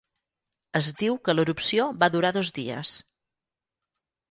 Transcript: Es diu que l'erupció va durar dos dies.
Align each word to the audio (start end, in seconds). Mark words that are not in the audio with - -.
Es 0.79 0.89
diu 1.01 1.17
que 1.27 1.35
l'erupció 1.35 1.87
va 2.05 2.11
durar 2.17 2.33
dos 2.41 2.51
dies. 2.59 2.97